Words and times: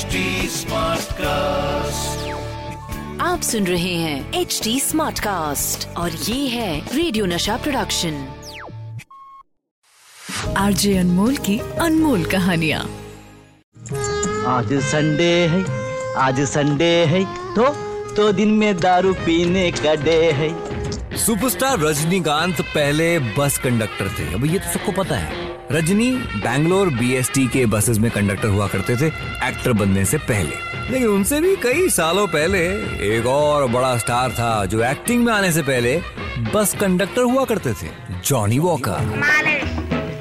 HD 0.00 0.20
cast 1.12 2.28
आप 3.20 3.40
सुन 3.40 3.66
रहे 3.66 3.94
हैं 3.94 4.40
एच 4.40 4.60
डी 4.64 4.78
स्मार्ट 4.80 5.18
कास्ट 5.18 5.86
और 5.96 6.10
ये 6.10 6.46
है 6.48 6.96
रेडियो 6.96 7.26
नशा 7.26 7.56
प्रोडक्शन 7.56 8.14
आरजे 10.56 10.96
अनमोल 10.98 11.36
की 11.36 11.58
अनमोल 11.58 12.24
कहानिया। 12.24 12.78
आज 14.46 14.72
संडे 14.84 15.32
है 15.48 15.64
आज 16.18 16.40
संडे 16.40 16.92
है 17.04 17.24
तो 17.54 17.68
तो 18.14 18.32
दिन 18.32 18.50
में 18.54 18.76
दारू 18.76 19.14
पीने 19.14 19.70
का 19.72 19.94
डे 19.94 20.20
है। 20.32 20.50
सुपरस्टार 21.16 21.78
रजनीकांत 21.78 22.60
पहले 22.60 23.18
बस 23.18 23.58
कंडक्टर 23.58 24.08
थे 24.18 24.32
अब 24.34 24.44
ये 24.44 24.58
तो 24.58 24.72
सबको 24.72 25.02
पता 25.02 25.16
है। 25.16 25.49
रजनी 25.72 26.10
बैंगलोर 26.36 26.88
बीएसटी 26.88 27.46
के 27.46 27.64
बसेस 27.66 27.98
में 27.98 28.10
कंडक्टर 28.10 28.48
हुआ 28.48 28.66
करते 28.68 28.96
थे 28.96 29.06
एक्टर 29.48 29.72
बनने 29.72 30.04
से 30.04 30.18
पहले। 30.18 30.56
लेकिन 30.90 31.08
उनसे 31.08 31.40
भी 31.40 31.54
कई 31.56 31.88
सालों 31.88 32.26
पहले 32.26 32.62
एक 33.08 33.26
और 33.26 33.66
बड़ा 33.68 33.96
स्टार 33.98 34.30
था 34.30 34.64
जो 34.64 34.82
एक्टिंग 34.84 35.24
में 35.24 35.32
आने 35.32 35.52
से 35.52 35.62
पहले 35.62 36.02
बस 36.54 36.74
कंडक्टर 36.80 37.22
हुआ 37.22 37.44
करते 37.44 37.72
थे 37.72 37.88
जॉनी 38.24 38.58
वॉकर 38.58 39.16
मालिश 39.16 39.62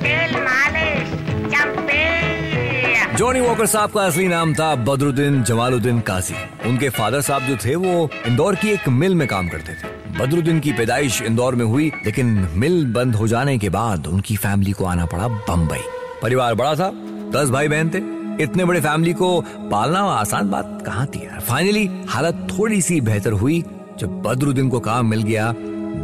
तेल 0.04 0.36
मालिश 0.38 1.10
चंपे। 1.54 3.16
जॉनी 3.16 3.40
वॉकर 3.40 3.66
साहब 3.66 3.92
का 3.92 4.02
असली 4.02 4.28
नाम 4.28 4.54
था 4.54 4.76
बदरुद्दीन 4.76 5.44
जमालुद्दीन 5.44 6.00
काजी। 6.02 6.36
उनके 6.70 6.90
फादर 6.90 7.22
साहब 7.22 7.42
जो 7.42 7.58
थे 7.66 7.76
वो 7.76 8.10
इंदौर 8.28 8.56
की 8.56 8.70
एक 8.70 8.90
मिल 8.90 9.16
में 9.16 9.28
काम 9.28 9.50
करते 9.50 9.74
थे। 9.74 9.99
बदरुद्दीन 10.20 10.60
की 10.60 10.72
पैदाइश 10.74 11.22
इंदौर 11.22 11.56
में 11.56 11.66
हुई, 11.66 11.92
लेकिन 12.06 12.28
मिल 12.54 12.86
बंद 12.94 13.16
हो 13.16 13.28
जाने 13.28 13.58
के 13.58 13.70
बाद 13.70 14.08
उनकी 14.08 14.36
फैमिली 14.36 14.72
को 14.72 14.86
आना 14.86 15.06
पड़ा 15.06 15.28
बम्बई 15.28 15.82
परिवार 16.22 16.56
बड़ा 16.56 16.74
था, 16.76 16.90
दस 17.32 17.50
भाई 17.50 17.68
बहन 17.68 17.90
थे। 17.90 18.02
इतने 18.44 18.66
बड़े 18.66 18.82
फैमिली 18.82 19.14
को 19.14 19.30
पालना 19.72 20.00
आसान 20.12 20.50
बात 20.50 20.82
कहाँ 20.86 21.06
थी 21.06 21.26
यार? 21.26 21.40
फाइनली 21.40 21.90
हालत 22.10 22.48
थोड़ी 22.52 22.82
सी 22.82 23.00
बेहतर 23.02 23.32
हुई, 23.34 23.64
जब 24.00 24.22
बदरुद्दीन 24.22 24.70
को 24.70 24.80
काम 24.82 25.10
मिल 25.10 25.24
गया 25.24 25.54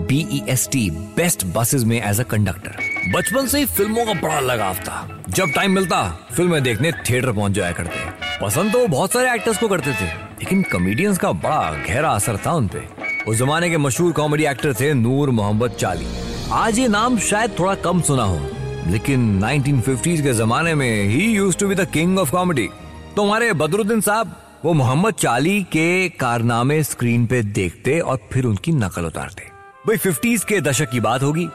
बीईएसटी 0.08 0.90
बेस्ट 1.16 1.46
बसेस 1.56 1.84
में 1.84 2.02
एज 2.02 2.20
अ 2.20 2.24
कंडक्टर 2.24 3.12
बचपन 3.16 3.48
से 3.48 3.60
ही 3.60 3.66
फ़िल्मों 3.68 4.06
का 4.06 4.14
बड़ा 4.22 4.40
लगाव 4.42 4.76
था। 4.78 5.08
जब 5.30 5.52
टाइम 5.56 5.72
मिलता, 5.72 6.04
फ़िल्में 6.34 6.62
देखने 6.64 6.92
थिएटर 6.92 7.32
पहुँच 7.32 7.52
जाया 7.52 7.72
करते। 7.72 8.10
पसंद 8.42 8.74
तो 8.74 8.88
बहुत 8.88 9.12
सारे 9.12 9.34
एक्टर्स 9.34 9.58
को 9.58 9.68
करते 9.68 9.92
थे, 9.92 10.06
लेकिन 10.06 10.62
कॉमेडियंस 10.72 11.18
का 11.18 11.32
बड़ा 11.34 11.72
गहरा 11.88 12.10
असर 12.12 12.38
था 12.46 12.52
उनपे 12.54 12.88
उस 13.28 13.38
जमाने 13.38 13.70
के 13.70 13.78
मशहूर 13.78 14.12
कॉमेडी 14.12 14.44
एक्टर 14.46 14.74
थे 14.74 14.94
नूर 14.94 15.30
मोहम्मद 15.30 15.72
चाली। 15.72 16.06
आज 16.54 16.80
ये 16.80 16.88
नाम 16.88 17.18
शायद 17.20 17.56
थोड़ा 17.60 17.74
कम 17.76 18.02
सुना 18.02 18.24
हो, 18.24 18.40
लेकिन 18.88 19.40
1950s 19.40 20.22
के 20.22 20.34
जमाने 20.34 20.74
में 20.76 21.04
ही 21.04 21.26
used 21.28 21.58
to 21.58 21.68
be 21.68 21.76
the 21.76 21.86
king 21.86 22.20
of 22.20 22.32
comedy 22.32 22.68
तो 23.16 23.24
हमारे 23.24 23.52
बदरुद्दीन 23.54 24.02
साहब, 24.02 24.36
वो 24.66 24.74
मोहम्मद 24.74 25.14
चाली 25.14 25.62
के 25.64 26.10
कारनामे 26.12 26.82
स्क्रीन 26.84 27.26
पे 27.26 27.42
देखते 27.42 28.00
और 28.00 28.20
फिर 28.32 28.46
उनकी 28.46 28.72
नकल 28.74 29.06
उतारते। 29.06 29.50
भाई 29.88 29.98
फिफ्टीज 29.98 30.44
के 30.44 30.60
दशक 30.62 30.90
की 30.90 31.00
बात 31.00 31.24
होगी 31.24 31.48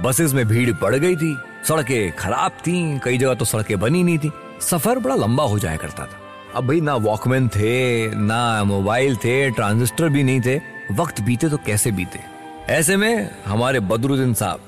बसेस 0.00 0.32
में 0.34 0.44
भीड़ 0.48 0.72
बढ़ 0.72 0.94
गई 0.96 1.16
थी, 1.16 1.36
सड़कें 1.68 2.12
खराब 2.16 2.52
थी, 2.66 2.98
कई 3.04 3.18
जगह 3.18 3.34
तो 3.34 3.44
सड़कें 3.44 3.78
बनी 3.80 4.02
नहीं 4.02 4.18
थी, 4.18 4.30
सफ़र 4.60 4.98
बड़ा 4.98 5.14
लंबा 5.16 5.44
हो 5.44 5.58
जाया 5.58 5.76
करता 5.76 6.04
था। 6.04 6.20
अब 6.54 6.66
भाई 6.66 6.80
ना 6.80 6.94
वॉकमैन 6.96 7.48
थे, 7.48 8.14
ना 8.16 8.64
मोबाइल 8.64 9.16
थे 9.16 9.50
ट्रांजिस्टर 9.50 10.08
भी 10.08 10.22
नहीं 10.22 10.40
थे 10.40 10.77
वक्त 10.90 11.20
बीते 11.20 11.48
तो 11.48 11.56
कैसे 11.56 11.90
बीते? 11.92 12.20
ऐसे 12.68 12.96
में 12.96 13.30
हमारे 13.46 13.80
बदरुद्दीन 13.82 14.34
साहब, 14.34 14.60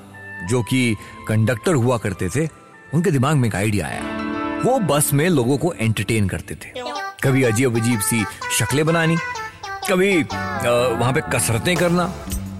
जो 0.49 0.61
कि 0.63 0.95
कंडक्टर 1.27 1.73
हुआ 1.73 1.97
करते 1.97 2.29
थे, 2.29 2.47
उनके 2.93 3.11
दिमाग 3.11 3.35
में 3.35 3.47
एक 3.49 3.55
आइडिया 3.55 3.87
आया। 3.87 4.61
वो 4.63 4.77
बस 4.79 5.09
में 5.13 5.27
लोगों 5.29 5.57
को 5.57 5.73
एंटरटेन 5.73 6.27
करते 6.27 6.55
थे। 6.55 6.73
कभी 7.23 7.43
अजीब 7.43 7.77
अजीब 7.77 7.99
सी 7.99 8.23
शक्लें 8.57 8.85
बनानी, 8.85 9.15
कभी 9.89 10.21
वहाँ 10.21 11.11
पे 11.13 11.21
कसरतें 11.33 11.75
करना, 11.75 12.13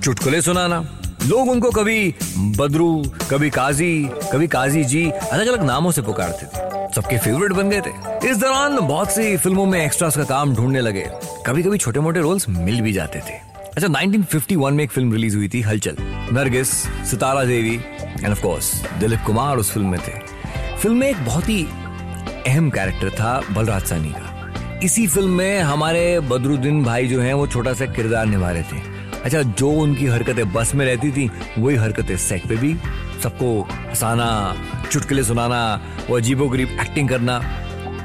चुटकुले 0.04 0.42
सुनाना। 0.42 0.80
लोग 1.26 1.50
उनको 1.50 1.72
कभी 1.72 2.14
बदरू, 2.58 3.04
कभी 3.32 3.50
काजी 3.50 4.10
कभी 4.32 4.48
काजी 4.48 4.84
जी 4.84 5.10
अलग 5.12 5.48
अलग 5.48 5.64
नामों 5.64 5.92
से 5.92 6.02
पुकारते 6.02 6.46
थे। 6.46 6.70
सबके 6.96 7.18
फेवरेट 7.18 7.52
बन 7.52 7.70
गए 7.70 7.82
थे। 7.82 8.30
इस 8.30 8.38
दौरान 8.38 8.78
बहुत 8.78 9.12
सी 9.12 9.36
फ़िल्मों 9.38 9.66
में 9.66 9.84
एक्स्ट्रास 9.86 10.18
का 10.18 10.24
काम 10.24 10.56
ढूँढने 10.56 10.82
लगे। 10.82 11.06
कभी 11.46 11.64
कभी 11.64 11.78
छोटे 11.78 12.00
मोटे 12.00 12.20
रोल्स 12.20 12.50
मिल 12.50 12.82
भी 12.82 12.94
जाते 12.94 13.20
थे। 13.20 13.51
अच्छा 13.72 13.88
1951 13.88 14.72
में 14.72 14.84
एक 14.84 14.92
फ़िल्म 14.92 15.14
रिलीज़ 15.14 15.36
हुई 15.38 15.48
थी, 15.50 15.62
हलचल। 15.62 15.96
Nargis, 16.32 16.70
Sitara 17.10 17.44
Devi 17.44 17.76
and 17.96 18.32
of 18.32 18.42
course 18.42 18.84
Dilip 19.00 19.20
Kumar 19.26 19.58
उस 19.58 19.72
फ़िल्म 19.72 19.88
में 19.88 20.00
थे। 20.00 20.12
फ़िल्म 20.78 20.98
में 20.98 21.10
एक 21.10 21.26
बहुत 21.26 21.50
ही 21.50 21.64
अहम 22.48 22.70
कैरेक्टर 22.70 23.10
था, 23.10 23.42
बलराज 23.52 23.84
सानी 23.84 24.10
का। 24.10 24.80
इसी 24.84 25.08
फ़िल्म 25.08 25.30
में 25.30 25.62
हमारे 25.62 26.20
बदरुद्दीन 26.20 26.84
भाई 26.84 27.08
जो 27.08 27.22
हैं, 27.22 27.34
वो 27.34 27.48
छोटा 27.48 27.74
सा 27.74 27.86
किरदार 27.86 28.26
निभा 28.26 28.52
रहे 28.52 28.64
थे। 28.64 28.82
अच्छा 29.24 29.42
जो 29.42 29.72
उनकी 29.72 30.06
हरकतें 30.06 30.54
बस 30.54 30.76
में 30.76 30.86
रहती 30.86 31.12
थी, 31.12 31.32
वही 31.58 31.76
हरकतें 31.76 32.18
सेट 32.18 32.48
पे 32.48 32.56
भी। 32.56 32.78
सबको 33.24 33.62
हंसाना, 33.62 34.56
चुटकुले 34.92 35.24
सुनाना, 35.24 35.82
वो 36.10 36.18
अजीबो 36.18 36.50
गरीब 36.50 36.78
एक्टिंग 36.82 37.10
करना, 37.10 37.42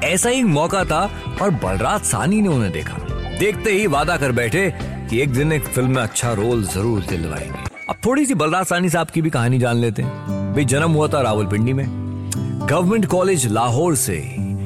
ऐसा 0.03 0.29
ही 0.29 0.43
मौका 0.43 0.85
था, 0.85 1.21
और 1.41 1.49
बलराज 1.49 2.01
सानी 2.01 2.41
ने 2.41 2.49
उन्हें 2.49 2.71
देखा। 2.71 2.97
देखते 3.39 3.71
ही 3.71 3.87
वादा 3.87 4.17
कर 4.17 4.31
बैठे 4.31 4.96
कि 5.09 5.21
एक 5.21 5.33
दिन 5.33 5.51
एक 5.51 5.63
फ़िल्म 5.63 5.89
में 5.89 6.03
अच्छा 6.03 6.33
रोल 6.33 6.63
ज़रूर 6.63 7.01
दिलवाएँगे। 7.01 7.59
अब 7.89 7.95
थोड़ी 8.05 8.25
सी 8.25 8.33
बलराज 8.33 8.65
सानी 8.65 8.89
साहब 8.89 9.07
की 9.07 9.21
भी 9.21 9.29
कहानी 9.29 9.59
जान 9.59 9.75
लेते 9.75 10.01
हैं। 10.01 10.11
भाई, 10.53 10.65
जन्म 10.65 10.91
हुआ 10.91 11.07
था 11.07 11.21
रावलपिंडी 11.21 11.73
में। 11.73 11.85
गवर्नमेंट 12.69 13.05
कॉलेज 13.05 13.47
लाहौर 13.47 13.95
से 13.95 14.17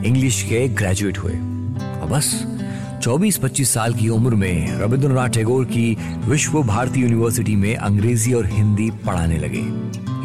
इंग्लिश 0.06 0.44
के 0.44 0.68
ग्रेजुएट 0.68 1.18
हुए। 1.18 1.31
और 1.31 2.07
बस 2.12 2.46
24-25 3.03 3.74
साल 3.74 3.94
की 3.94 4.09
उम्र 4.09 4.35
में 4.35 4.78
रविंद्रनाथ 4.78 5.30
टैगोर 5.30 5.66
की 5.66 5.97
विश्व 6.25 6.63
भारती 6.63 7.00
यूनिवर्सिटी 7.00 7.56
में 7.56 7.75
अंग्रेज़ी 7.75 8.34
और 8.34 8.46
हिंदी 8.46 8.91
पढ़ाने 8.91 9.38
लगे। 9.38 9.66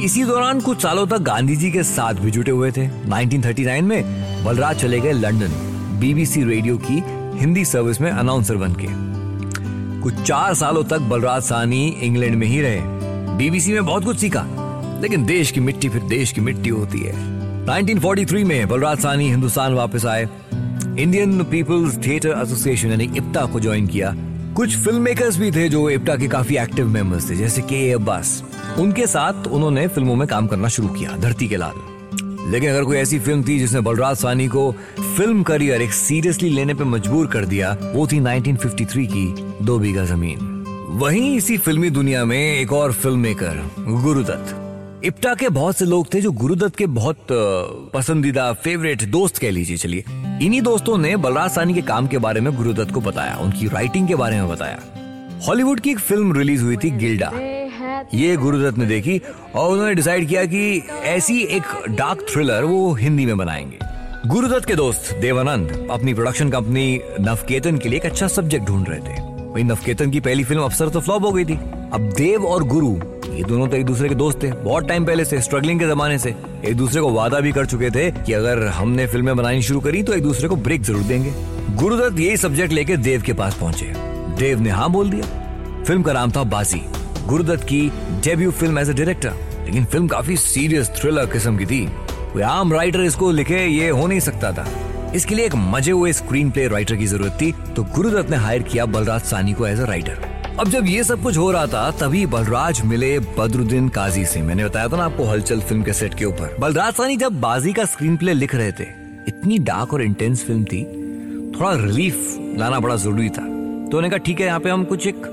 इसी 0.04 0.24
दौरान 0.24 0.60
कुछ 0.60 0.82
सालों 0.82 1.06
तक 1.06 1.18
गांधी 1.18 1.56
जी 1.56 1.70
के 1.70 1.82
साथ 1.82 2.14
भी 2.14 2.30
जुटे 2.30 2.50
हुए 2.50 2.70
थे। 2.70 2.88
1939 2.88 3.82
में 3.82 4.02
बलराज 4.44 4.76
चले 4.76 5.00
गए 5.00 5.12
लंदन। 5.12 5.48
बीबीसी 6.00 6.44
रेडियो 6.44 6.76
की 6.76 7.02
हिंदी 7.38 7.64
सर्विस 7.64 8.00
में 8.00 8.10
अनाउंसर 8.10 8.56
बन 8.56 8.72
के। 8.72 9.05
कुछ 10.02 10.22
चार 10.22 10.54
सालों 10.54 10.84
तक 10.84 10.98
बलराज 10.98 11.42
सानी 11.42 11.86
इंग्लैंड 12.02 12.34
में 12.34 12.46
ही 12.46 12.60
रहे। 12.60 12.80
बीबीसी 13.36 13.72
में 13.72 13.86
बहुत 13.86 14.04
कुछ 14.04 14.18
सीखा, 14.18 14.46
लेकिन 15.02 15.24
देश 15.24 15.50
की 15.50 15.60
मिट्टी 15.60 15.88
फिर 15.88 16.02
देश 16.02 16.32
की 16.32 16.40
मिट्टी 16.40 16.70
होती 16.70 16.98
है। 16.98 17.14
1943 17.66 18.44
में 18.44 18.68
बलराज 18.68 18.98
सानी 18.98 19.28
हिंदुस्तान 19.28 19.74
वापस 19.74 20.06
आए। 20.06 20.28
इंडियन 20.98 21.42
पीपल्स 21.44 21.98
थिएटर 22.06 22.28
एसोसिएशन 22.28 22.90
यानी 22.90 23.10
इप्टा 23.16 23.44
को 23.46 23.60
ज्वाइन 23.60 23.86
किया। 23.86 24.14
कुछ 24.56 24.76
फ़िल्म 24.76 25.00
मेकर्स 25.00 25.36
भी 25.36 25.50
थे 25.50 25.68
जो 25.68 25.88
इप्टा 25.90 26.16
के 26.16 26.28
काफ़ी 26.28 26.56
एक्टिव 26.56 26.88
मेंबर्स 26.88 27.30
थे, 27.30 27.36
जैसे 27.36 27.62
के 27.62 27.90
अब्बास। 27.92 28.42
उनके 28.78 29.06
साथ 29.06 29.46
उन्होंने 29.46 29.86
फ़िल्मों 29.88 30.16
में 30.16 30.28
काम 30.28 30.46
करना 30.46 30.68
शुरू 30.68 30.88
किया, 30.88 31.16
धरती 31.16 31.48
के 31.48 31.56
लाल। 31.56 31.95
लेकिन 32.46 32.70
अगर 32.70 32.84
कोई 32.84 32.96
ऐसी 32.96 33.18
फ़िल्म 33.18 33.42
थी 33.48 33.58
जिसने 33.58 33.80
बलराज 33.80 34.16
सानी 34.16 34.46
को 34.48 34.70
फ़िल्म 35.16 35.42
करियर 35.42 35.82
एक 35.82 35.92
सीरियसली 35.92 36.48
लेने 36.48 36.74
पर 36.74 36.84
मजबूर 36.84 37.26
कर 37.26 37.44
दिया, 37.44 37.76
वो 37.94 38.06
थी 38.06 38.20
1953 38.20 39.06
की 39.06 39.26
दो 39.64 39.78
बीघा 39.78 40.04
ज़मीन। 40.04 40.52
वहीं 41.00 41.36
इसी 41.36 41.56
फिल्मी 41.58 41.90
दुनिया 41.90 42.24
में 42.24 42.60
एक 42.60 42.72
और 42.72 42.92
फ़िल्म 42.92 43.18
मेकर 43.18 43.70
गुरुदत्त। 43.78 45.04
इप्टा 45.04 45.34
के 45.34 45.48
बहुत 45.48 45.76
से 45.76 45.84
लोग 45.84 46.14
थे 46.14 46.20
जो 46.20 46.30
गुरुदत्त 46.32 46.76
के 46.76 46.86
बहुत 46.86 47.26
पसंदीदा 47.94 48.52
फेवरेट 48.52 49.02
दोस्त 49.04 49.38
कह 49.38 49.50
लीजिए, 49.50 49.76
चलिए। 49.76 50.04
इन्हीं 50.42 50.62
दोस्तों 50.62 50.98
ने 50.98 51.16
बलराज 51.16 51.50
सानी 51.50 51.74
के 51.74 51.82
काम 51.82 52.06
के 52.06 52.18
बारे 52.18 52.40
में 52.40 52.56
गुरुदत्त 52.56 52.92
को 52.92 53.00
बताया, 53.00 53.36
उनकी 53.36 53.68
राइटिंग 53.68 54.08
के 54.08 54.14
बारे 54.14 54.36
में 54.36 54.48
बताया। 54.48 54.78
हॉलीवुड 55.48 55.80
की 55.80 55.90
एक 55.90 55.98
फ़िल्म 55.98 56.36
रिलीज़ 56.36 56.62
हुई 56.62 56.76
थी 56.76 56.90
गिल्डा। 56.90 57.32
ये 58.14 58.36
गुरुदत्त 58.36 58.78
ने 58.78 58.86
देखी 58.86 59.20
और 59.54 59.72
उन्होंने 59.72 59.94
डिसाइड 59.94 60.28
किया 60.28 60.44
कि 60.44 60.82
ऐसी 61.04 61.40
एक 61.56 61.62
डार्क 61.90 62.26
थ्रिलर 62.30 62.64
वो 62.64 62.92
हिंदी 62.94 63.26
में 63.26 63.36
बनाएँगे। 63.38 63.78
गुरुदत्त 64.28 64.66
के 64.66 64.74
दोस्त 64.74 65.14
देवानंद 65.14 65.88
अपनी 65.90 66.14
प्रोडक्शन 66.14 66.50
कंपनी 66.50 67.00
नवकेतन 67.20 67.78
के 67.78 67.88
लिए 67.88 67.98
एक 67.98 68.06
अच्छा 68.06 68.28
सब्जेक्ट 68.28 68.66
ढूंढ 68.66 68.88
रहे 68.88 69.00
थे। 69.00 69.20
वही 69.52 69.64
नवकेतन 69.64 70.10
की 70.10 70.20
पहली 70.20 70.44
फ़िल्म 70.44 70.62
अफसर 70.62 70.88
तो 70.88 71.00
फ्लॉप 71.00 71.24
हो 71.24 71.32
गई 71.32 71.44
थी। 71.44 71.58
अब 71.92 72.12
देव 72.16 72.46
और 72.46 72.64
गुरु, 72.64 72.90
ये 73.34 73.42
दोनों 73.42 73.66
तो 73.68 73.76
एक 73.76 73.84
दूसरे 73.86 74.08
के 74.08 74.14
दोस्त 74.14 74.42
थे, 74.42 74.50
बहुत 74.52 74.88
टाइम 74.88 75.04
पहले 75.04 75.24
से 75.24 75.40
स्ट्रगलिंग 75.40 75.80
के 75.80 75.86
जमाने 75.86 76.18
से। 76.18 76.34
एक 76.64 76.76
दूसरे 76.76 77.00
को 77.00 77.10
वादा 77.10 77.40
भी 77.40 77.52
कर 77.52 77.66
चुके 77.66 77.90
थे 77.90 78.10
कि 78.12 78.32
अगर 78.32 78.66
हमने 78.66 79.06
फ़िल्में 79.06 79.36
बनानी 79.36 79.62
शुरू 79.62 79.80
करी 79.80 80.02
तो 80.02 80.12
एक 80.12 80.22
दूसरे 80.22 80.48
को 80.48 80.56
ब्रेक 80.56 80.82
ज़रूर 80.82 81.02
देंगे। 81.02 81.32
गुरुदत्त 81.76 82.18
यही 82.18 82.36
सब्जेक्ट 82.36 82.72
लेके 82.72 82.96
देव 82.96 83.22
के 83.22 83.32
पास 83.32 83.54
पहुँचे। 83.54 83.92
देव 84.38 84.60
ने 84.60 84.70
हाँ 84.70 84.90
बोल 84.90 85.10
दिया। 85.10 85.82
फ़िल्म 85.84 86.02
का 86.02 86.12
नाम 86.12 86.30
था 86.30 86.44
बाजी। 86.44 86.82
गुरुदत्त 87.28 87.64
की 87.64 87.80
debut 88.24 88.50
film 88.52 88.78
as 88.78 88.90
a 88.90 88.92
director 88.94 89.32
लेकिन 89.64 89.84
फ़िल्म 89.84 90.06
काफ़ी 90.08 90.36
सीरियस 90.38 90.90
थ्रिलर 90.96 91.26
किस्म 91.26 91.56
की 91.56 91.66
थी। 91.66 91.86
कोई 92.32 92.42
आम 92.42 92.72
राइटर 92.72 93.00
इसको 93.02 93.30
लिखे, 93.30 93.58
ये 93.58 93.88
हो 93.88 94.06
नहीं 94.06 94.20
सकता 94.20 94.52
था। 94.52 94.66
इसके 95.14 95.34
लिए 95.34 95.46
एक 95.46 95.54
मज़े 95.54 95.92
हुए 95.92 96.12
स्क्रीन 96.12 96.50
प्ले 96.50 96.66
राइटर 96.68 96.96
की 96.96 97.06
ज़रूरत 97.06 97.38
थी 97.40 97.52
तो 97.76 97.82
गुरुदत्त 97.94 98.30
ने 98.30 98.36
हायर 98.36 98.62
किया 98.62 98.86
बलराज 98.86 99.20
सानी 99.22 99.52
को 99.52 99.66
एज 99.66 99.80
अ 99.80 99.84
राइटर 99.84 100.34
अब 100.60 100.68
जब 100.68 100.86
ये 100.86 101.02
सब 101.04 101.22
कुछ 101.22 101.36
हो 101.36 101.50
रहा 101.50 101.66
था, 101.66 101.90
तभी 102.00 102.24
बलराज 102.26 102.80
मिले 102.84 103.18
बदरुद्दीन 103.38 103.88
काजी 103.88 104.24
से। 104.24 104.42
मैंने 104.42 104.64
बताया 104.64 104.88
था 104.88 104.96
ना 104.96 105.04
आपको 105.04 105.24
हलचल 105.24 105.60
फ़िल्म 105.60 105.82
के 105.82 105.92
सेट 105.92 106.14
के 106.14 106.24
ऊपर। 106.24 106.56
बलराज 106.60 106.94
सानी 106.94 107.16
जब 107.16 107.40
बाजी 107.40 107.72
का 107.72 107.84
स्क्रीन 107.84 108.16
प्ले 108.16 108.32
लिख 108.32 108.54
रहे 108.54 108.72
थे, 108.72 108.84
इतनी 109.28 109.58
डार्क 109.60 109.92
और 109.94 110.02
इंटेंस 110.02 110.44
फ़िल्म 110.44 110.64
थी, 110.64 110.82
थोड़ा 111.52 111.72
रिलीफ 111.76 112.36
लाना 112.58 112.78
बड़ा 112.80 112.96
ज़रूरी 112.96 113.28
था। 113.28 113.42
तो 113.42 113.96
उन्होंने 113.96 114.08
कहा, 114.10 114.18
ठीक 114.18 114.40
है, 114.40 114.46
यहाँ 114.46 114.60
पे 114.60 114.70
हम 114.70 114.84
कुछ 114.84 115.06
एक 115.06 115.26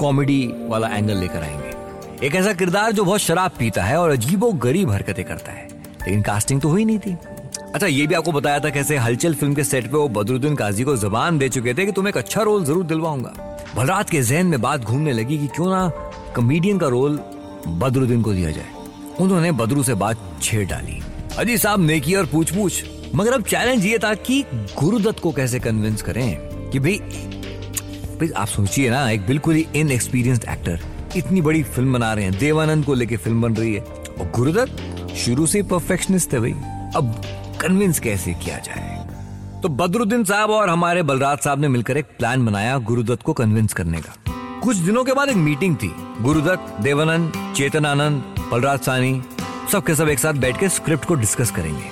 कॉमेडी 0.00 0.46
वाला 0.68 0.88
एंगल 0.88 1.16
लेकर 1.16 1.42
आएँगे। 1.42 2.26
एक 2.26 2.34
ऐसा 2.34 2.52
किरदार 2.52 2.92
जो 2.92 3.04
बहुत 3.04 3.20
शराब 3.20 3.50
पीता 3.58 3.82
है 3.82 3.96
और 3.96 4.10
अजीबो 4.10 4.52
गरीब 4.62 4.90
हरकतें 4.90 5.24
करता 5.24 5.52
है, 5.52 5.66
लेकिन 6.00 6.22
कास्टिंग 6.22 6.60
तो 6.60 6.68
हुई 6.68 6.84
नहीं 6.84 6.98
थी। 6.98 7.16
अच्छा 7.74 7.86
ये 7.86 8.06
भी 8.06 8.14
आपको 8.14 8.32
बताया 8.32 8.60
था 8.60 8.70
कैसे 8.70 8.96
हलचल 8.96 9.34
फ़िल्म 9.34 9.54
के 9.54 9.64
सेट 9.64 9.84
पे 9.84 9.96
वो 9.96 10.08
बदरुद्दीन 10.10 10.54
काजी 10.56 10.84
को 10.84 10.96
जबान 10.96 11.38
दे 11.38 11.48
चुके 11.48 11.74
थे 11.74 11.86
कि 11.86 11.92
तुम्हें 11.92 12.12
एक 12.12 12.16
अच्छा 12.18 12.42
रोल 12.42 12.64
ज़रूर 12.64 12.84
दिलवाऊँगा। 12.84 13.32
बलरात 13.76 14.10
के 14.10 14.20
जहन 14.22 14.46
में 14.46 14.60
बात 14.60 14.80
घूमने 14.80 15.12
लगी 15.12 15.38
कि 15.38 15.46
क्यों 15.46 15.70
ना 15.70 15.88
कॉमेडियन 16.36 16.78
का 16.78 16.88
रोल 16.88 17.18
बदरुद्दीन 17.68 18.22
को 18.22 18.32
दिया 18.32 18.50
जाए। 18.50 18.70
उन्होंने 19.20 19.52
बदरू 19.52 19.82
से 19.82 19.94
बात 19.94 20.18
छेड़ 20.42 20.66
डाली। 20.68 21.00
अजी 21.38 21.56
साहब 21.58 21.80
नेकी 21.80 22.14
और 22.14 22.26
पूछ 22.26 22.54
पूछ 22.54 22.84
मगर 23.14 23.32
अब 23.32 23.42
चैलेंज 23.42 23.84
ये 23.86 23.98
था 23.98 24.14
कि 24.16 24.42
गुरुदत्त 24.78 25.20
को 25.20 25.32
कैसे 25.32 25.58
कन्विंस 25.60 26.02
करें 26.02 26.70
कि 26.70 26.78
भाई 26.78 27.00
भाई 28.22 28.30
आप 28.36 28.46
सोचिए 28.46 28.90
ना, 28.90 29.10
एक 29.10 29.26
बिल्कुल 29.26 29.54
ही 29.54 29.66
इनएक्सपीरियंस्ड 29.76 30.44
एक्टर 30.48 30.80
इतनी 31.16 31.40
बड़ी 31.40 31.62
फ़िल्म 31.62 31.92
बना 31.92 32.12
रहे 32.14 32.24
हैं, 32.24 32.38
देवानंद 32.38 32.84
को 32.84 32.94
लेके 32.94 33.16
फ़िल्म 33.16 33.42
बन 33.42 33.54
रही 33.54 33.74
है। 33.74 33.80
और 33.80 34.30
गुरुदत्त, 34.34 35.14
शुरू 35.14 35.46
से 35.46 35.62
परफेक्शनिस्ट 35.62 36.34
है 36.34 36.40
भाई। 36.40 36.52
अब 36.96 37.22
कन्विंस 37.60 38.00
कैसे 38.00 38.34
किया 38.34 38.58
जाए? 38.58 39.60
तो 39.62 39.68
बदरुद्दीन 39.68 40.24
साहब 40.24 40.50
और 40.50 40.68
हमारे 40.68 41.02
बलराज 41.02 41.38
साहब 41.38 41.60
ने 41.60 41.68
मिलकर 41.68 41.96
एक 41.96 42.04
प्लान 42.04 42.44
बनाया 42.46 42.78
गुरुदत्त 42.78 43.22
को 43.22 43.32
कन्विंस 43.32 43.72
करने 43.72 44.00
का। 44.00 44.14
कुछ 44.60 44.76
दिनों 44.76 45.04
के 45.04 45.12
बाद 45.12 45.28
एक 45.28 45.36
मीटिंग 45.36 45.76
थी। 45.76 45.92
गुरुदत्त, 46.20 46.76
देवानंद, 46.80 47.32
चेतन 47.56 47.86
आनंद, 47.86 48.22
बलराज 48.52 48.80
सानी 48.80 49.22
सब 49.72 49.82
के 49.82 49.94
सब 49.94 50.08
एक 50.08 50.18
साथ 50.18 50.34
बैठ 50.34 50.60
के 50.60 50.68
स्क्रिप्ट 50.68 51.04
को 51.04 51.14
डिस्कस 51.14 51.50
करेंगे। 51.50 51.90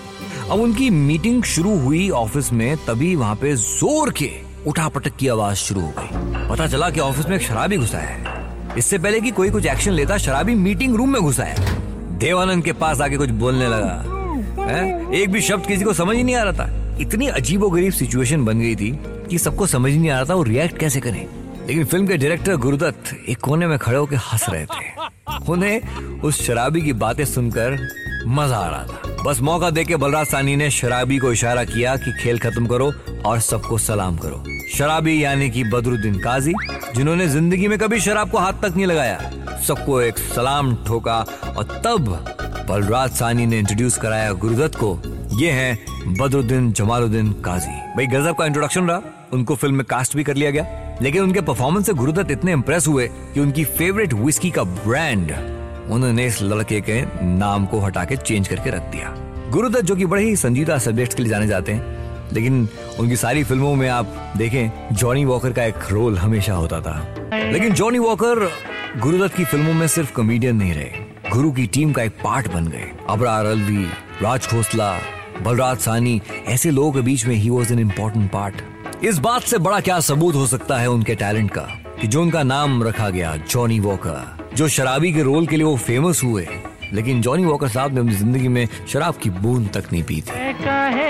अब 0.51 0.61
उनकी 0.61 0.91
मीटिंग 0.91 1.43
शुरू 1.45 1.79
हुई 1.79 2.09
ऑफ़िस 2.11 2.53
में, 2.53 2.77
तभी 2.77 3.15
वहाँ 3.17 3.35
पे 3.37 3.55
ज़ोर 3.57 4.11
के 4.13 4.50
उठापटक 4.67 5.17
की 5.17 5.29
आवाज़ 5.29 5.57
शुरू 5.57 5.81
हो 5.81 5.93
गई। 5.99 6.09
पता 6.51 6.67
चला 6.67 6.91
कि 6.91 7.01
ऑफ़िस 7.01 7.29
में 7.29 7.37
एक 7.37 7.43
शराबी 7.43 7.77
घुसा 7.77 7.99
है। 7.99 8.41
इससे 8.79 8.99
पहले 8.99 9.21
कि 9.21 9.31
कोई 9.31 9.51
कुछ 9.51 9.67
एक्शन 9.67 9.91
लेता, 9.91 10.19
शराबी 10.19 10.55
मीटिंग 10.55 10.97
रूम 10.97 11.13
में 11.13 11.23
घुसा 11.23 11.45
है। 11.45 11.81
देवानंद 12.19 12.65
के 12.65 12.73
पास 12.73 13.01
आके 13.01 13.17
कुछ 13.17 13.31
बोलने 13.31 13.69
लगा। 13.69 14.05
है? 14.65 15.15
एक 15.15 15.33
भी 15.33 15.41
शब्द 15.41 15.67
किसी 15.67 15.85
को 15.85 15.93
समझ 15.93 16.17
ही 16.17 16.23
नहीं 16.23 16.37
आ 16.37 16.43
रहा 16.43 16.53
था। 16.53 16.97
इतनी 17.01 17.27
अजीबो 17.27 17.71
गरीब 17.71 17.93
सिचुएशन 17.93 18.45
बन 18.45 18.61
गई 18.61 18.77
थी 18.77 18.99
कि 19.31 19.39
सबको 19.39 19.67
समझ 19.67 19.93
नहीं 19.93 20.11
आ 20.11 20.17
रहा 20.17 20.25
था 20.25 20.35
वो 20.35 20.43
रिएक्ट 20.43 20.79
कैसे 20.79 21.01
करें। 21.01 21.27
लेकिन 21.67 21.85
फ़िल्म 21.85 22.07
के 22.07 22.17
डायरेक्टर 22.17 22.57
गुरुदत्त 22.57 23.17
एक 23.29 23.39
कोने 23.39 23.67
में 23.67 23.79
खड़े 23.79 23.99
होकर 23.99 24.17
हंस 24.17 24.47
रहे 24.49 24.65
थे। 24.65 25.11
उन्हें 25.49 25.81
उस 26.21 26.47
शराबी 26.47 26.83
की 26.83 26.93
बातें 26.93 27.25
सुनकर 27.25 27.89
मज़ा 28.27 28.57
आ 28.57 28.69
रहा 28.69 28.85
था। 28.85 29.23
बस 29.23 29.41
मौका 29.41 29.71
देके 29.71 29.97
बलराज 29.97 30.27
सानी 30.27 30.57
ने 30.57 30.71
शराबी 30.71 31.19
को 31.19 31.33
इशारा 31.33 31.65
किया 31.65 31.97
कि 31.97 32.13
खेल 32.23 32.39
खत्म 32.39 32.67
करो 32.67 32.93
और 33.27 33.41
सबको 33.41 33.79
सलाम 33.79 34.17
करो। 34.17 34.45
शराबी 34.75 35.25
यानी 35.25 35.51
कि 35.51 35.65
बदरुद्दीन 35.65 36.15
काजी, 36.15 36.53
जिन्होंने 36.97 37.27
ज़िंदगी 37.27 37.69
में 37.69 37.79
कभी 37.79 38.01
शराब 38.01 38.31
को 38.31 38.39
हाथ 38.39 38.53
तक 38.53 38.73
नहीं 38.77 38.87
लगाया। 38.87 39.31
सबको 39.67 40.01
एक 40.01 40.19
सलाम 40.19 40.77
ठोका 40.87 41.19
और 41.57 41.65
तब 41.65 42.27
बलराज 42.69 43.11
सानी 43.11 43.47
ने 43.47 43.59
इंट्रोड्यूस 43.59 43.99
कराया 43.99 44.33
गुरुदत्त 44.33 44.75
को। 44.75 45.01
ये 45.39 45.51
हैं 45.51 45.79
बदरुद्दीन 46.19 46.73
जमालुद्दीन 46.73 47.33
काजी। 47.33 47.81
भाई, 47.97 48.07
गजब 48.07 48.37
का 48.37 48.47
इंट्रोडक्शन 48.47 48.89
रहा। 48.89 49.03
उनको 49.33 49.55
फ़िल्म 49.55 49.75
में 49.75 49.85
कास्ट 49.85 50.17
भी 50.17 50.25
कर 50.25 50.35
लिया 50.35 50.51
गया। 50.51 50.67
लेकिन 51.03 51.23
उनके 51.23 51.41
परफॉर्मेंस 51.41 51.87
से 51.87 51.93
गुरुदत्त 51.93 52.31
इतने 52.31 52.53
इम्प्रेस 52.53 52.87
हुए 52.87 53.09
कि 53.09 53.41
उनकी 53.41 53.65
फेवरेट 53.65 54.13
विस्की 54.13 54.51
का 54.51 54.65
ब्रांड 54.65 55.33
उन्होंने 55.91 56.27
इस 56.27 56.43
लड़के 56.43 56.81
के 56.81 57.03
नाम 57.23 57.67
को 57.67 57.81
हटा 57.81 58.05
के 58.05 58.17
चेंज 58.17 58.49
करके 58.49 58.71
रख 58.71 58.83
दिया। 58.83 59.15
गुरुदत्त 59.51 59.85
जो 59.85 59.97
कि 59.97 60.07
बड़े 60.07 60.23
ही 60.23 60.37
संजीदा 60.37 60.79
सब्जेक्ट 60.79 61.15
के 61.15 61.23
लिए 61.23 61.31
जाने 61.31 61.47
जाते 61.47 61.73
हैं। 61.73 62.00
लेकिन 62.33 62.69
उनकी 63.01 63.17
सारी 63.17 63.45
फ़िल्मों 63.45 63.75
में 63.75 63.89
आप 63.89 64.33
देखें, 64.37 64.71
जॉनी 64.93 65.25
वॉकर 65.25 65.53
का 65.53 65.65
एक 65.65 65.91
रोल 65.91 66.19
हमेशा 66.19 66.55
होता 66.55 66.81
था। 66.81 66.99
लेकिन 67.53 67.73
जॉनी 67.73 67.99
वॉकर 67.99 68.49
गुरुदत्त 68.99 69.37
की 69.37 69.45
फ़िल्मों 69.45 69.73
में 69.75 69.87
सिर्फ़ 69.89 70.13
कॉमेडियन 70.13 70.57
नहीं 70.57 70.75
रहे, 70.75 71.31
गुरु 71.33 71.51
की 71.53 71.67
टीम 71.67 71.93
का 71.93 72.03
एक 72.03 72.13
पार्ट 72.25 72.53
बन 72.53 72.67
गए। 72.67 72.91
अबरार 73.09 73.47
अलवी 73.47 73.85
राज 74.23 74.47
खोसला, 74.47 74.93
बलराज 75.43 75.79
सानी, 75.79 76.21
ऐसे 76.47 76.71
लोगों 76.71 76.93
के 76.93 77.01
बीच 77.01 77.27
में 77.27 77.35
ही 77.35 77.51
वॉज़ 77.51 77.73
एन 77.73 77.79
इम्पोर्टेंट 77.79 78.31
पार्ट 78.31 79.05
इस 79.05 79.19
बात 79.19 79.43
से 79.43 79.59
बड़ा 79.59 79.79
क्या 79.81 79.99
सबूत 80.01 80.35
हो 80.35 80.47
सकता 80.47 80.79
है 80.79 80.91
उनके 80.91 81.15
टैलेंट 81.15 81.51
का 81.51 81.61
कि 82.01 82.07
जो 82.07 82.23
उनका 82.23 82.43
नाम 82.43 82.83
रखा 82.83 83.09
गया, 83.11 83.37
जॉनी 83.51 83.79
वॉकर, 83.81 84.51
जो 84.57 84.69
शराबी 84.69 85.13
के 85.13 85.23
रोल 85.23 85.47
के 85.47 85.57
लिए 85.57 85.65
वो 85.65 85.77
फ़ेमस 85.77 86.23
हुए, 86.25 86.47
लेकिन 86.93 87.21
जॉनी 87.23 87.45
वॉकर 87.45 87.69
साहब 87.69 87.95
ने 87.95 88.01
अपनी 88.01 88.15
ज़िंदगी 88.15 88.49
में 88.49 88.67
शराब 88.93 89.15
की 89.15 89.31
बूंद 89.31 89.69
तक 89.75 89.93
नहीं 89.93 90.03
पी 90.03 90.21
थी। 90.21 90.70